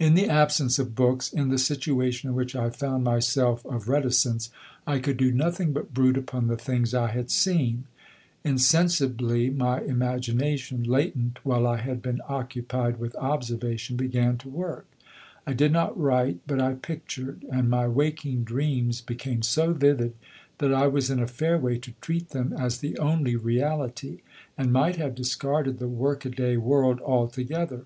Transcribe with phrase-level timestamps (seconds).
[0.00, 4.50] In the absence of books, in the situation in which I found myself of reticence,
[4.84, 7.84] I could do nothing but brood upon the things I had seen.
[8.42, 14.88] Insensibly my imagination (latent while I had been occupied with observation) began to work.
[15.46, 20.14] I did not write, but I pictured, and my waking dreams became so vivid
[20.58, 24.22] that I was in a fair way to treat them as the only reality,
[24.58, 27.84] and might have discarded the workaday world altogether.